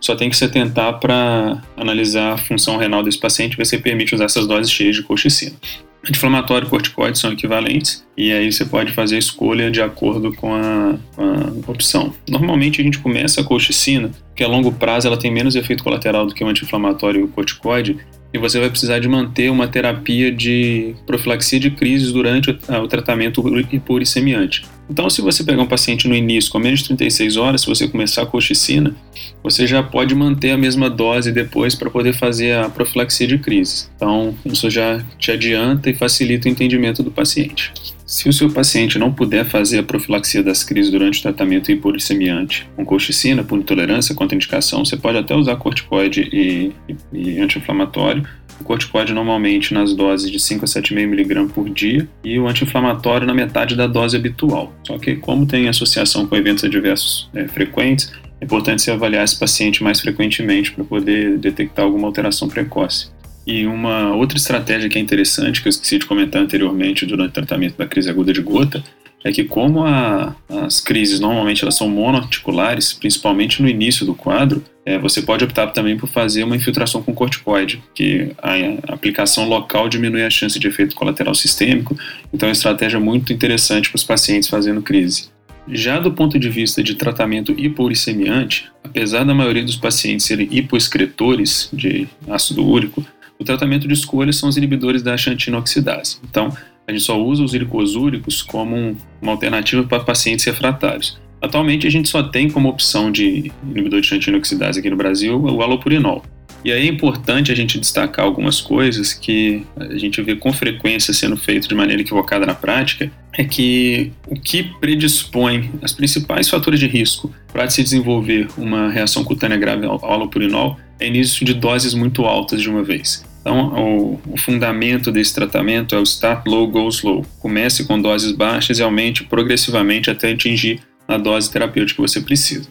Só 0.00 0.14
tem 0.14 0.28
que 0.28 0.36
se 0.36 0.44
atentar 0.44 0.98
para 1.00 1.62
analisar 1.76 2.34
a 2.34 2.36
função 2.36 2.76
renal 2.76 3.02
desse 3.02 3.18
paciente, 3.18 3.56
ver 3.56 3.64
se 3.64 3.78
permite 3.78 4.14
usar 4.14 4.24
essas 4.24 4.46
doses 4.46 4.70
cheias 4.70 4.96
de 4.96 5.02
colchicina. 5.02 5.56
Anti-inflamatório 6.04 6.66
e 6.66 6.70
corticoide 6.70 7.16
são 7.16 7.32
equivalentes, 7.32 8.04
e 8.16 8.32
aí 8.32 8.52
você 8.52 8.64
pode 8.64 8.92
fazer 8.92 9.14
a 9.14 9.18
escolha 9.20 9.70
de 9.70 9.80
acordo 9.80 10.34
com 10.34 10.52
a, 10.52 10.98
com 11.14 11.22
a, 11.22 11.70
opção. 11.70 12.12
Normalmente 12.28 12.80
a 12.80 12.84
gente 12.84 12.98
começa 12.98 13.40
a 13.40 13.44
colchicina, 13.44 14.10
que 14.34 14.42
a 14.42 14.48
longo 14.48 14.72
prazo 14.72 15.06
ela 15.06 15.16
tem 15.16 15.30
menos 15.30 15.54
efeito 15.54 15.84
colateral 15.84 16.26
do 16.26 16.34
que 16.34 16.42
o 16.42 16.48
anti-inflamatório 16.48 17.20
e 17.20 17.24
o 17.24 17.28
corticoide, 17.28 17.98
e 18.32 18.38
você 18.38 18.58
vai 18.58 18.70
precisar 18.70 18.98
de 18.98 19.08
manter 19.08 19.50
uma 19.50 19.68
terapia 19.68 20.32
de 20.32 20.94
profilaxia 21.06 21.60
de 21.60 21.70
crises 21.70 22.12
durante 22.12 22.50
o, 22.50 22.58
o 22.82 22.88
tratamento 22.88 23.42
hipuricemiante. 23.70 24.64
Então, 24.88 25.08
se 25.08 25.22
você 25.22 25.44
pegar 25.44 25.62
um 25.62 25.66
paciente 25.66 26.08
no 26.08 26.14
início 26.14 26.50
com 26.50 26.58
menos 26.58 26.80
de 26.80 26.86
36 26.86 27.36
horas, 27.36 27.62
se 27.62 27.66
você 27.66 27.88
começar 27.88 28.22
a 28.22 28.26
colchicina, 28.26 28.94
você 29.42 29.66
já 29.66 29.82
pode 29.82 30.14
manter 30.14 30.50
a 30.50 30.58
mesma 30.58 30.90
dose 30.90 31.32
depois 31.32 31.74
para 31.74 31.88
poder 31.88 32.12
fazer 32.12 32.56
a 32.56 32.68
profilaxia 32.68 33.26
de 33.26 33.38
crises. 33.38 33.90
Então, 33.96 34.34
isso 34.44 34.68
já 34.68 35.02
te 35.18 35.30
adianta 35.30 35.88
e 35.88 35.94
facilita 35.94 36.48
o 36.48 36.50
entendimento 36.50 37.02
do 37.02 37.10
paciente. 37.10 37.72
Se 38.12 38.28
o 38.28 38.32
seu 38.32 38.50
paciente 38.50 38.98
não 38.98 39.10
puder 39.10 39.46
fazer 39.46 39.78
a 39.78 39.82
profilaxia 39.82 40.42
das 40.42 40.62
crises 40.62 40.92
durante 40.92 41.18
o 41.18 41.22
tratamento 41.22 41.72
hipuricemiante 41.72 42.68
com 42.76 42.84
colchicina, 42.84 43.42
por 43.42 43.58
intolerância, 43.58 44.14
contraindicação, 44.14 44.84
você 44.84 44.98
pode 44.98 45.16
até 45.16 45.34
usar 45.34 45.56
corticoide 45.56 46.28
e, 46.30 46.72
e, 46.86 46.96
e 47.10 47.40
anti-inflamatório. 47.40 48.22
O 48.60 48.64
corticoide 48.64 49.14
normalmente 49.14 49.72
nas 49.72 49.94
doses 49.94 50.30
de 50.30 50.38
5 50.38 50.62
a 50.62 50.68
7,5 50.68 50.98
mg 50.98 51.54
por 51.54 51.70
dia 51.70 52.06
e 52.22 52.38
o 52.38 52.46
anti-inflamatório 52.46 53.26
na 53.26 53.32
metade 53.32 53.74
da 53.74 53.86
dose 53.86 54.14
habitual. 54.14 54.74
Só 54.86 54.98
que 54.98 55.16
como 55.16 55.46
tem 55.46 55.70
associação 55.70 56.26
com 56.26 56.36
eventos 56.36 56.64
adversos 56.64 57.30
é, 57.32 57.48
frequentes, 57.48 58.12
é 58.42 58.44
importante 58.44 58.82
você 58.82 58.90
avaliar 58.90 59.24
esse 59.24 59.38
paciente 59.38 59.82
mais 59.82 60.00
frequentemente 60.00 60.70
para 60.70 60.84
poder 60.84 61.38
detectar 61.38 61.86
alguma 61.86 62.08
alteração 62.08 62.46
precoce. 62.46 63.11
E 63.46 63.66
uma 63.66 64.14
outra 64.14 64.38
estratégia 64.38 64.88
que 64.88 64.98
é 64.98 65.00
interessante, 65.00 65.60
que 65.60 65.68
eu 65.68 65.70
esqueci 65.70 65.98
de 65.98 66.06
comentar 66.06 66.40
anteriormente 66.40 67.04
durante 67.04 67.30
o 67.30 67.32
tratamento 67.32 67.76
da 67.76 67.86
crise 67.86 68.08
aguda 68.08 68.32
de 68.32 68.40
gota, 68.40 68.82
é 69.24 69.30
que 69.30 69.44
como 69.44 69.84
a, 69.84 70.34
as 70.48 70.80
crises 70.80 71.20
normalmente 71.20 71.62
elas 71.62 71.76
são 71.76 71.88
monoarticulares, 71.88 72.92
principalmente 72.92 73.62
no 73.62 73.68
início 73.68 74.04
do 74.04 74.14
quadro, 74.14 74.62
é, 74.84 74.98
você 74.98 75.22
pode 75.22 75.44
optar 75.44 75.68
também 75.68 75.96
por 75.96 76.08
fazer 76.08 76.42
uma 76.42 76.56
infiltração 76.56 77.02
com 77.02 77.14
corticoide, 77.14 77.82
que 77.94 78.32
a, 78.42 78.92
aplicação 78.92 79.48
local 79.48 79.88
diminui 79.88 80.24
a 80.24 80.30
chance 80.30 80.58
de 80.58 80.66
efeito 80.66 80.96
colateral 80.96 81.34
sistêmico, 81.34 81.96
então 82.32 82.48
é 82.48 82.50
uma 82.50 82.54
estratégia 82.54 82.98
muito 82.98 83.32
interessante 83.32 83.88
para 83.88 83.96
os 83.96 84.04
pacientes 84.04 84.48
fazendo 84.48 84.82
crise. 84.82 85.30
Já 85.68 86.00
do 86.00 86.12
ponto 86.12 86.36
de 86.40 86.48
vista 86.48 86.82
de 86.82 86.96
tratamento 86.96 87.54
hipouricemiante, 87.56 88.68
apesar 88.82 89.22
da 89.22 89.32
maioria 89.32 89.62
dos 89.62 89.76
pacientes 89.76 90.26
serem 90.26 90.48
hipoexcretores 90.50 91.68
de 91.72 92.08
ácido 92.28 92.66
úrico, 92.66 93.06
o 93.42 93.44
tratamento 93.44 93.86
de 93.86 93.94
escolha 93.94 94.32
são 94.32 94.48
os 94.48 94.56
inibidores 94.56 95.02
da 95.02 95.16
xantina 95.16 95.58
oxidase. 95.58 96.18
Então, 96.24 96.56
a 96.86 96.92
gente 96.92 97.04
só 97.04 97.20
usa 97.20 97.42
os 97.42 97.52
uricosúricos 97.52 98.42
como 98.42 98.74
um, 98.74 98.96
uma 99.20 99.32
alternativa 99.32 99.82
para 99.84 100.00
pacientes 100.00 100.44
refratários. 100.44 101.20
Atualmente, 101.40 101.86
a 101.86 101.90
gente 101.90 102.08
só 102.08 102.22
tem 102.22 102.48
como 102.48 102.68
opção 102.68 103.10
de 103.10 103.52
inibidor 103.64 104.00
de 104.00 104.06
xantina 104.06 104.38
oxidase 104.38 104.78
aqui 104.78 104.88
no 104.88 104.96
Brasil 104.96 105.40
o 105.40 105.60
alopurinol. 105.60 106.24
E 106.64 106.70
aí 106.70 106.86
é 106.86 106.90
importante 106.90 107.50
a 107.50 107.54
gente 107.56 107.78
destacar 107.80 108.24
algumas 108.24 108.60
coisas 108.60 109.12
que 109.12 109.66
a 109.76 109.98
gente 109.98 110.22
vê 110.22 110.36
com 110.36 110.52
frequência 110.52 111.12
sendo 111.12 111.36
feito 111.36 111.66
de 111.68 111.74
maneira 111.74 112.02
equivocada 112.02 112.46
na 112.46 112.54
prática, 112.54 113.10
é 113.36 113.42
que 113.42 114.12
o 114.28 114.36
que 114.36 114.62
predispõe 114.78 115.70
os 115.82 115.92
principais 115.92 116.48
fatores 116.48 116.78
de 116.78 116.86
risco 116.86 117.34
para 117.52 117.68
se 117.68 117.82
desenvolver 117.82 118.46
uma 118.56 118.90
reação 118.90 119.24
cutânea 119.24 119.56
grave 119.56 119.86
ao 119.86 120.04
alopurinol 120.04 120.78
é 121.00 121.08
início 121.08 121.44
de 121.44 121.52
doses 121.52 121.94
muito 121.94 122.24
altas 122.24 122.62
de 122.62 122.70
uma 122.70 122.84
vez. 122.84 123.24
Então, 123.42 123.74
o, 123.74 124.20
o, 124.32 124.36
fundamento 124.38 125.10
desse 125.10 125.34
tratamento 125.34 125.96
é 125.96 125.98
o 125.98 126.04
start 126.04 126.46
low, 126.46 126.66
go 126.68 126.88
slow. 126.88 127.26
Comece 127.40 127.84
com 127.84 128.00
doses 128.00 128.30
baixas 128.30 128.78
e 128.78 128.82
aumente 128.82 129.24
progressivamente 129.24 130.08
até 130.08 130.30
atingir 130.30 130.80
a 131.08 131.18
dose 131.18 131.50
terapêutica 131.50 131.96
que 132.00 132.08
você 132.08 132.20
precisa. 132.20 132.70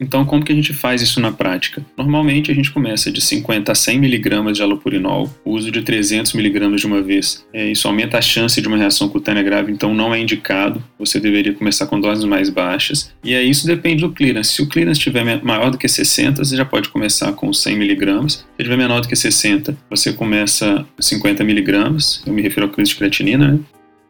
Então, 0.00 0.24
como 0.24 0.44
que 0.44 0.52
a 0.52 0.54
gente 0.54 0.72
faz 0.72 1.00
isso 1.00 1.20
na 1.20 1.32
prática? 1.32 1.84
Normalmente, 1.96 2.50
a 2.50 2.54
gente 2.54 2.70
começa 2.70 3.10
de 3.10 3.20
50 3.20 3.72
a 3.72 3.74
100 3.74 3.96
mg 3.96 4.52
de 4.52 4.62
alopurinol, 4.62 5.32
o 5.44 5.52
uso 5.52 5.70
de 5.70 5.82
300 5.82 6.34
mg 6.34 6.76
de 6.76 6.86
uma 6.86 7.02
vez. 7.02 7.44
É, 7.52 7.70
isso 7.70 7.88
aumenta 7.88 8.18
a 8.18 8.22
chance 8.22 8.60
de 8.60 8.68
uma 8.68 8.76
reação 8.76 9.08
cutânea 9.08 9.42
grave, 9.42 9.72
então 9.72 9.94
não 9.94 10.14
é 10.14 10.20
indicado. 10.20 10.82
Você 10.98 11.18
deveria 11.18 11.52
começar 11.52 11.86
com 11.86 11.98
doses 11.98 12.24
mais 12.24 12.50
baixas. 12.50 13.12
E 13.24 13.34
aí, 13.34 13.48
isso 13.48 13.66
depende 13.66 14.02
do 14.02 14.12
clearance. 14.12 14.52
Se 14.52 14.62
o 14.62 14.68
clearance 14.68 14.98
estiver 14.98 15.42
maior 15.42 15.70
do 15.70 15.78
que 15.78 15.88
60, 15.88 16.44
você 16.44 16.56
já 16.56 16.64
pode 16.64 16.88
começar 16.88 17.32
com 17.32 17.52
100 17.52 17.74
mg. 17.74 18.30
Se 18.30 18.44
estiver 18.58 18.76
menor 18.76 19.00
do 19.00 19.08
que 19.08 19.16
60, 19.16 19.76
você 19.88 20.12
começa 20.12 20.84
50 20.98 21.42
mg. 21.42 21.76
Eu 22.26 22.32
me 22.32 22.42
refiro 22.42 22.66
ao 22.66 22.72
clearance 22.72 22.92
de 22.92 22.98
creatinina, 22.98 23.52
né? 23.52 23.58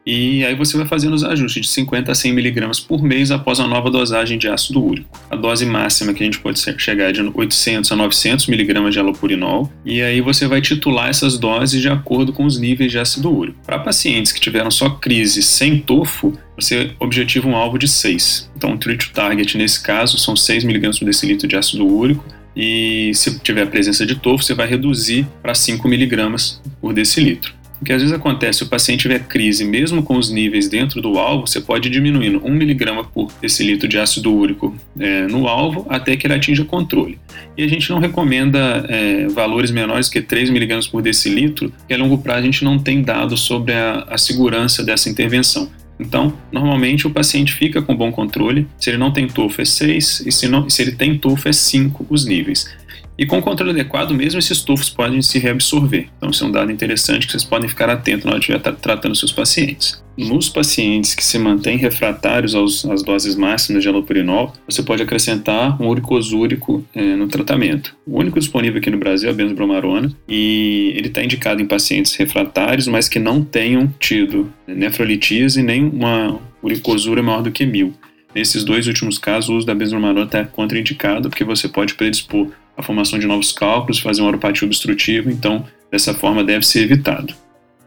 E 0.07 0.45
aí 0.45 0.55
você 0.55 0.77
vai 0.77 0.87
fazendo 0.87 1.15
os 1.15 1.23
ajustes 1.25 1.63
de 1.63 1.67
50 1.67 2.09
a 2.09 2.15
100 2.15 2.31
miligramas 2.31 2.79
por 2.79 3.03
mês 3.03 3.29
após 3.29 3.59
a 3.59 3.67
nova 3.67 3.91
dosagem 3.91 4.37
de 4.37 4.47
ácido 4.47 4.81
úrico. 4.81 5.19
A 5.29 5.35
dose 5.35 5.65
máxima 5.65 6.13
que 6.13 6.23
a 6.23 6.25
gente 6.25 6.39
pode 6.39 6.61
chegar 6.77 7.09
é 7.09 7.11
de 7.11 7.21
800 7.21 7.91
a 7.91 7.95
900 7.97 8.47
miligramas 8.47 8.93
de 8.93 8.99
alopurinol. 8.99 9.69
E 9.85 10.01
aí 10.01 10.21
você 10.21 10.47
vai 10.47 10.61
titular 10.61 11.09
essas 11.09 11.37
doses 11.37 11.81
de 11.81 11.89
acordo 11.89 12.31
com 12.31 12.45
os 12.45 12.57
níveis 12.57 12.89
de 12.89 12.97
ácido 12.97 13.29
úrico. 13.29 13.59
Para 13.65 13.79
pacientes 13.79 14.31
que 14.31 14.39
tiveram 14.39 14.71
só 14.71 14.91
crise 14.91 15.43
sem 15.43 15.77
tofo, 15.77 16.31
você 16.55 16.91
objetiva 17.01 17.45
um 17.49 17.55
alvo 17.57 17.77
de 17.77 17.89
6. 17.89 18.49
Então, 18.55 18.75
o 18.75 18.77
treat 18.77 19.11
target 19.11 19.57
nesse 19.57 19.83
caso 19.83 20.17
são 20.17 20.37
6 20.37 20.63
miligramas 20.63 20.97
por 20.99 21.03
decilitro 21.03 21.49
de 21.49 21.57
ácido 21.57 21.85
úrico 21.85 22.23
e 22.57 23.11
se 23.13 23.39
tiver 23.39 23.61
a 23.61 23.67
presença 23.67 24.03
de 24.03 24.15
tofo, 24.15 24.43
você 24.43 24.55
vai 24.55 24.67
reduzir 24.67 25.27
para 25.43 25.53
5 25.53 25.87
miligramas 25.87 26.59
por 26.81 26.91
decilitro. 26.91 27.53
O 27.81 27.85
que 27.85 27.93
às 27.93 28.01
vezes 28.01 28.15
acontece, 28.15 28.59
se 28.59 28.63
o 28.63 28.67
paciente 28.67 29.01
tiver 29.01 29.19
crise, 29.19 29.63
mesmo 29.63 30.01
com 30.01 30.17
os 30.17 30.31
níveis 30.31 30.67
dentro 30.67 31.01
do 31.01 31.17
alvo, 31.17 31.45
você 31.45 31.61
pode 31.61 31.87
ir 31.87 31.91
diminuindo 31.91 32.41
1 32.43 32.47
mg 32.47 33.03
por 33.13 33.31
decilitro 33.39 33.87
de 33.87 33.99
ácido 33.99 34.33
úrico 34.33 34.75
é, 34.99 35.27
no 35.27 35.47
alvo 35.47 35.85
até 35.89 36.15
que 36.15 36.25
ele 36.25 36.33
atinja 36.33 36.65
controle. 36.65 37.19
E 37.55 37.63
a 37.63 37.67
gente 37.67 37.89
não 37.89 37.99
recomenda 37.99 38.85
é, 38.89 39.27
valores 39.27 39.69
menores 39.69 40.09
que 40.09 40.21
3 40.21 40.49
mg 40.49 40.89
por 40.89 41.01
decilitro, 41.01 41.69
porque 41.69 41.93
a 41.93 41.97
longo 41.97 42.17
prazo 42.17 42.39
a 42.39 42.43
gente 42.43 42.63
não 42.63 42.79
tem 42.79 43.01
dados 43.01 43.41
sobre 43.41 43.73
a, 43.73 44.05
a 44.09 44.17
segurança 44.17 44.83
dessa 44.83 45.09
intervenção. 45.09 45.69
Então, 45.99 46.33
normalmente 46.51 47.07
o 47.07 47.09
paciente 47.09 47.53
fica 47.53 47.81
com 47.81 47.95
bom 47.95 48.11
controle. 48.11 48.67
Se 48.77 48.89
ele 48.89 48.97
não 48.97 49.11
tem 49.11 49.27
TOFO 49.27 49.61
é 49.61 49.65
6 49.65 50.23
e 50.25 50.31
se, 50.31 50.47
não, 50.47 50.69
se 50.69 50.81
ele 50.81 50.91
tem 50.91 51.17
TOFO 51.17 51.49
é 51.49 51.53
5 51.53 52.05
os 52.09 52.25
níveis. 52.25 52.69
E 53.17 53.25
com 53.25 53.39
o 53.39 53.41
controle 53.41 53.71
adequado, 53.71 54.13
mesmo 54.13 54.37
esses 54.37 54.61
tufos 54.61 54.89
podem 54.89 55.21
se 55.23 55.39
reabsorver. 55.39 56.07
Então, 56.17 56.29
isso 56.29 56.43
é 56.43 56.47
um 56.47 56.51
dado 56.51 56.71
interessante 56.71 57.25
que 57.25 57.31
vocês 57.31 57.43
podem 57.43 57.67
ficar 57.67 57.89
atentos 57.89 58.25
na 58.25 58.31
hora 58.31 58.39
de 58.39 58.51
estiver 58.51 58.75
tratando 58.75 59.15
seus 59.15 59.31
pacientes. 59.31 60.03
Nos 60.15 60.49
pacientes 60.49 61.15
que 61.15 61.23
se 61.23 61.37
mantêm 61.39 61.77
refratários 61.77 62.53
aos, 62.53 62.85
às 62.85 63.03
doses 63.03 63.35
máximas 63.35 63.81
de 63.81 63.89
alopurinol, 63.89 64.53
você 64.67 64.83
pode 64.83 65.01
acrescentar 65.01 65.81
um 65.81 65.87
uricosúrico 65.87 66.83
é, 66.93 67.15
no 67.15 67.27
tratamento. 67.27 67.95
O 68.05 68.19
único 68.19 68.39
disponível 68.39 68.79
aqui 68.79 68.89
no 68.89 68.97
Brasil 68.97 69.29
é 69.29 69.31
a 69.31 69.35
benzobromarona 69.35 70.11
e 70.27 70.93
ele 70.95 71.07
está 71.07 71.23
indicado 71.23 71.61
em 71.61 71.67
pacientes 71.67 72.15
refratários, 72.15 72.87
mas 72.87 73.07
que 73.09 73.19
não 73.19 73.43
tenham 73.43 73.93
tido 73.99 74.51
nefrolitise 74.67 75.61
nem 75.61 75.83
uma 75.83 76.39
uricosura 76.61 77.21
maior 77.21 77.41
do 77.43 77.51
que 77.51 77.65
mil. 77.65 77.93
Nesses 78.33 78.63
dois 78.63 78.87
últimos 78.87 79.17
casos, 79.17 79.49
o 79.49 79.57
uso 79.57 79.65
da 79.65 79.73
benzobromarona 79.73 80.25
está 80.25 80.43
contraindicado 80.45 81.29
porque 81.29 81.43
você 81.43 81.67
pode 81.67 81.95
predispor 81.95 82.49
a 82.77 82.83
formação 82.83 83.17
de 83.17 83.25
novos 83.25 83.51
cálculos, 83.51 83.99
fazer 83.99 84.21
uma 84.21 84.29
oropatia 84.29 84.65
obstrutiva, 84.65 85.31
então 85.31 85.65
dessa 85.91 86.13
forma 86.13 86.43
deve 86.43 86.65
ser 86.65 86.83
evitado. 86.83 87.33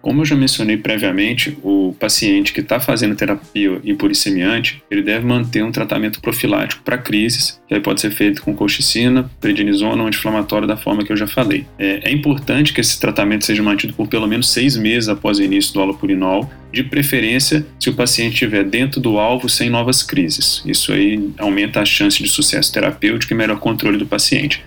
Como 0.03 0.23
eu 0.23 0.25
já 0.25 0.35
mencionei 0.35 0.79
previamente, 0.79 1.59
o 1.63 1.95
paciente 1.99 2.55
que 2.55 2.61
está 2.61 2.81
fazendo 2.81 3.15
terapia 3.15 3.81
hipuricemiante, 3.85 4.83
ele 4.91 5.03
deve 5.03 5.27
manter 5.27 5.63
um 5.63 5.71
tratamento 5.71 6.23
profilático 6.23 6.83
para 6.83 6.97
crises, 6.97 7.61
que 7.69 7.75
aí 7.75 7.81
pode 7.81 8.01
ser 8.01 8.11
feito 8.11 8.43
com 8.43 8.55
colchicina, 8.55 9.31
prednisona 9.41 10.03
ou 10.03 10.09
anti-inflamatório 10.09 10.67
da 10.67 10.77
forma 10.77 11.05
que 11.05 11.13
eu 11.13 11.17
já 11.17 11.27
falei. 11.27 11.67
É, 11.79 12.09
é, 12.09 12.13
importante 12.13 12.73
que 12.73 12.81
esse 12.81 12.99
tratamento 12.99 13.45
seja 13.45 13.63
mantido 13.63 13.93
por 13.93 14.09
pelo 14.09 14.27
menos 14.27 14.51
seis 14.51 14.75
meses 14.75 15.09
após 15.09 15.39
o 15.39 15.43
início 15.43 15.75
do 15.75 15.83
alopurinol, 15.83 16.51
de 16.73 16.83
preferência 16.83 17.67
se 17.79 17.91
o 17.91 17.95
paciente 17.95 18.35
estiver 18.35 18.65
dentro 18.65 19.01
do 19.01 19.19
alvo 19.19 19.51
sem 19.51 19.69
novas 19.69 20.03
crises. 20.03 20.63
Isso 20.65 20.93
aí 20.93 21.31
aumenta 21.37 21.81
a 21.81 21.85
chance 21.85 22.23
de 22.23 22.29
sucesso 22.29 22.73
terapêutico 22.73 23.35
e 23.35 23.37
melhor 23.37 23.59
controle 23.59 23.99
do 23.99 24.07
paciente. 24.07 24.63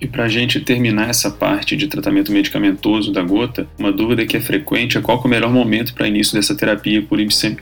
E 0.00 0.06
para 0.06 0.24
a 0.24 0.28
gente 0.28 0.60
terminar 0.60 1.08
essa 1.08 1.30
parte 1.30 1.76
de 1.76 1.88
tratamento 1.88 2.30
medicamentoso 2.30 3.12
da 3.12 3.22
gota, 3.22 3.66
uma 3.78 3.90
dúvida 3.90 4.26
que 4.26 4.36
é 4.36 4.40
frequente 4.40 4.98
é 4.98 5.00
qual 5.00 5.18
é 5.18 5.26
o 5.26 5.28
melhor 5.28 5.50
momento 5.50 5.94
para 5.94 6.06
início 6.06 6.34
dessa 6.34 6.54
terapia 6.54 7.02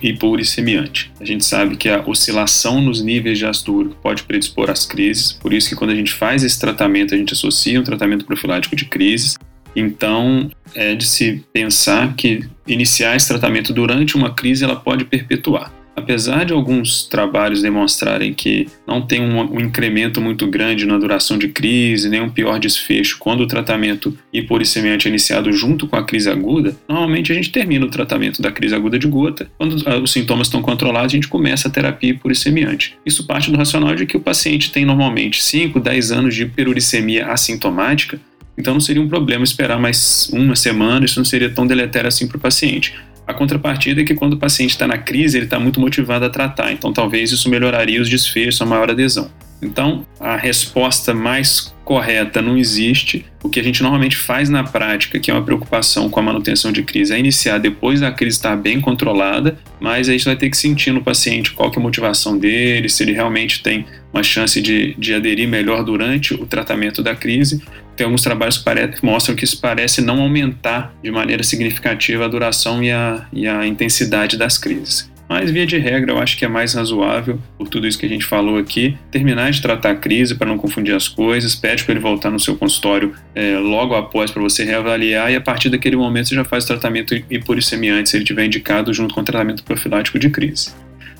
hipuricemiante. 0.03 1.12
A 1.21 1.25
gente 1.25 1.45
sabe 1.45 1.76
que 1.76 1.88
a 1.88 2.03
oscilação 2.07 2.81
nos 2.81 3.03
níveis 3.03 3.38
de 3.38 3.47
ácido 3.47 3.75
úrico 3.75 3.97
pode 4.03 4.25
predispor 4.25 4.71
às 4.71 4.85
crises, 4.85 5.33
por 5.33 5.53
isso 5.53 5.69
que 5.69 5.76
quando 5.76 5.91
a 5.91 5.95
gente 5.95 6.12
faz 6.12 6.43
esse 6.43 6.59
tratamento, 6.59 7.14
a 7.14 7.17
gente 7.17 7.33
associa 7.33 7.81
um 7.81 7.85
tratamento 7.85 8.25
profilático 8.25 8.75
de 8.75 8.85
crises. 8.85 9.37
Então, 9.76 10.50
é 10.75 10.95
de 10.95 11.05
se 11.05 11.45
pensar 11.53 12.14
que 12.14 12.45
iniciar 12.67 13.17
esse 13.17 13.29
tratamento 13.29 13.73
durante 13.73 14.17
uma 14.17 14.33
crise 14.33 14.64
ela 14.64 14.76
pode 14.76 15.05
perpetuar. 15.05 15.73
Apesar 15.97 16.45
de 16.45 16.53
alguns 16.53 17.05
trabalhos 17.05 17.63
demonstrarem 17.63 18.35
que 18.35 18.67
não 18.87 19.01
tem 19.01 19.21
um, 19.21 19.41
um, 19.41 19.61
incremento 19.61 20.21
muito 20.21 20.47
grande 20.47 20.87
na 20.87 20.99
duração 20.99 21.39
de 21.39 21.49
crise, 21.49 22.09
nem 22.09 22.21
um 22.21 22.29
pior 22.29 22.59
desfecho 22.59 23.17
quando 23.19 23.43
o 23.43 23.47
tratamento 23.47 24.17
hiporicemiante 24.33 25.07
é 25.07 25.11
iniciado 25.11 25.53
junto 25.53 25.87
com 25.87 25.97
a 25.97 26.05
crise 26.05 26.29
aguda, 26.29 26.77
normalmente 26.89 27.31
a 27.31 27.35
gente 27.35 27.51
termina 27.51 27.87
o 27.87 27.91
tratamento 27.91 28.43
da 28.43 28.51
crise 28.51 28.75
aguda 28.75 28.99
de 28.99 29.07
gota. 29.07 29.49
Quando 29.57 29.77
os 30.03 30.13
sintomas 30.13 30.49
estão 30.49 30.61
controlados, 30.61 31.13
a 31.13 31.17
gente 31.17 31.29
começa 31.29 31.69
a 31.69 31.71
terapia 31.71 32.11
hiporicemiante. 32.11 32.97
Isso 33.07 33.27
parte 33.27 33.51
do 33.51 33.57
racional 33.57 33.95
de 33.95 34.07
que 34.07 34.17
o 34.17 34.21
paciente 34.21 34.73
tem 34.73 34.85
normalmente 34.85 35.43
5, 35.43 35.79
10 35.79 36.13
anos 36.13 36.35
de 36.35 36.43
hiperuricemia 36.43 37.29
assintomática, 37.29 38.21
então 38.57 38.75
não 38.75 38.81
seria 38.81 39.03
um 39.03 39.09
problema 39.09 39.45
esperar 39.45 39.79
mais 39.79 40.29
uma 40.33 40.57
semana, 40.57 41.05
isso 41.05 41.19
não 41.19 41.25
seria 41.25 41.51
tão 41.51 41.67
deletério 41.67 42.09
assim 42.09 42.27
para 42.27 42.37
o 42.37 42.41
paciente. 42.41 42.95
A 43.26 43.33
contrapartida 43.33 44.02
é 44.02 44.04
que 44.04 44.14
quando 44.14 44.35
o 44.35 44.38
paciente 44.38 44.71
está 44.71 44.87
na 44.87 44.99
crise, 44.99 45.38
ele 45.38 45.47
está 45.47 45.59
muito 45.59 45.81
motivado 45.81 46.25
a 46.25 46.31
tratar, 46.31 46.73
então 46.73 46.93
talvez 46.93 47.33
isso 47.33 47.49
melhoraria 47.49 48.00
os 48.00 48.09
desfechos, 48.09 48.61
a 48.61 48.66
maior 48.66 48.90
adesão. 48.90 49.31
Então, 49.62 50.07
a 50.21 50.37
resposta 50.37 51.14
mais 51.14 51.75
correta 51.85 52.43
não 52.43 52.57
existe. 52.57 53.25
O 53.43 53.49
que 53.49 53.59
a 53.59 53.62
gente 53.62 53.83
normalmente 53.83 54.16
faz 54.16 54.50
na 54.50 54.62
prática, 54.62 55.19
que 55.19 55.31
é 55.31 55.35
uma 55.35 55.43
preocupação 55.43 56.11
com 56.11 56.21
a 56.21 56.23
manutenção 56.23 56.71
de 56.71 56.83
crise, 56.83 57.14
é 57.14 57.19
iniciar 57.19 57.59
depois 57.59 58.00
da 58.00 58.12
crise 58.12 58.37
estar 58.37 58.57
bem 58.57 58.81
controlada, 58.81 59.59
mas 59.81 60.09
a 60.09 60.12
gente 60.12 60.25
vai 60.25 60.37
ter 60.37 60.50
que 60.50 60.57
sentir 60.57 60.93
no 60.93 61.02
paciente 61.02 61.52
qual 61.52 61.71
que 61.71 61.78
é 61.78 61.81
a 61.81 61.83
motivação 61.83 62.38
dele, 62.38 62.88
se 62.88 63.02
ele 63.02 63.12
realmente 63.12 63.62
tem 63.62 63.87
uma 64.12 64.23
chance 64.23 64.61
de, 64.61 64.95
de 64.99 65.14
aderir 65.14 65.49
melhor 65.49 65.83
durante 65.83 66.35
o 66.35 66.47
tratamento 66.47 67.02
da 67.02 67.14
crise, 67.14 67.62
tem 67.97 68.05
alguns 68.05 68.23
trabalhos 68.23 68.59
que, 68.59 69.05
mostram 69.05 69.37
que 69.37 69.45
isso 69.45 69.61
parece 69.61 70.01
não 70.01 70.21
aumentar 70.21 70.95
de 71.03 71.11
maneira 71.11 71.43
significativa 71.43 72.25
a 72.25 72.29
duração 72.29 72.83
e 72.83 72.91
a, 72.91 73.27
e 73.33 73.47
a 73.47 73.67
intensidade 73.67 74.37
das 74.37 74.59
crises. 74.59 75.13
Mas, 75.29 75.51
via 75.51 75.67
de 75.67 75.79
regra, 75.79 76.13
eu 76.13 76.19
acho 76.19 76.37
que 76.37 76.45
é 76.45 76.49
mais 76.49 76.75
razoável, 76.75 77.41
por 77.57 77.67
tudo 77.69 77.87
isso 77.87 77.99
que 77.99 78.05
a 78.05 78.09
gente 78.09 78.27
falou 78.27 78.59
aqui, 78.59 78.97
terminar 79.11 79.51
de 79.51 79.63
tratar 79.63 79.91
a 79.91 79.95
crise 79.95 80.35
para 80.35 80.47
não 80.47 80.59
confundir 80.59 80.95
as 80.95 81.09
coisas, 81.09 81.55
pede 81.55 81.83
para 81.83 81.93
ele 81.93 82.01
voltar 82.01 82.31
no 82.31 82.39
seu 82.39 82.57
consultório 82.57 83.15
é, 83.35 83.57
logo 83.59 83.95
após 83.95 84.31
para 84.31 84.43
você 84.43 84.65
reavaliar 84.65 85.33
e 85.33 85.37
a 85.37 85.41
partir 85.41 85.71
daquele 85.71 85.97
momento 85.97 86.29
você 86.29 86.35
já 86.35 86.45
faz 86.45 86.65
o 86.65 86.67
tratamento 86.67 87.15
hipuricemiante 87.31 88.11
se 88.11 88.17
ele 88.17 88.25
tiver 88.25 88.45
indicado 88.45 88.93
junto 88.93 89.15
com 89.15 89.23
o 89.23 89.25
tratamento 89.25 89.65
profilático 89.65 90.19
de 90.19 90.29
crise. 90.29 90.73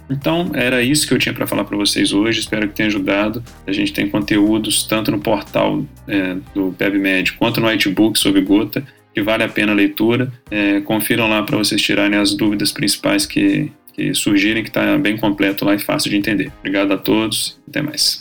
Então, 0.09 0.51
era 0.55 0.83
isso 0.83 1.07
que 1.07 1.15
eu 1.15 1.19
tinha 1.19 1.35
para 1.35 1.47
falar 1.47 1.65
para 1.65 1.77
vocês 1.77 2.13
hoje. 2.13 2.41
Espero 2.41 2.69
que 2.69 2.75
tenha 2.75 2.89
ajudado. 2.89 3.43
A 3.67 3.73
gente 3.73 3.93
tem 3.93 4.09
conteúdos 4.09 4.85
tanto 4.85 5.11
no 5.11 5.19
portal 5.19 5.85
é, 6.07 6.37
do 6.55 6.75
PebMed 6.77 7.33
quanto 7.35 7.61
no 7.61 7.69
Whitebook 7.69 8.19
sobre 8.19 8.43
gota, 8.43 8.85
que 9.15 9.23
vale 9.23 9.45
a 9.45 9.49
pena 9.49 9.73
a 9.73 9.75
leitura. 9.75 10.33
É, 10.51 10.81
confiram 10.81 11.29
lá 11.29 11.43
para 11.43 11.57
vocês 11.57 11.81
tirarem 11.81 12.19
as 12.19 12.35
dúvidas 12.35 12.73
principais 12.73 13.25
que, 13.25 13.71
que 13.93 14.15
surgirem, 14.15 14.63
que 14.63 14.71
está 14.71 14.99
bem 14.99 15.17
completo 15.17 15.65
lá 15.65 15.75
e 15.75 15.79
fácil 15.79 16.11
de 16.11 16.17
entender. 16.17 16.53
Obrigado 16.61 16.93
a 16.93 16.99
todos. 16.99 17.59
Até 17.69 17.81
mais. 17.81 18.21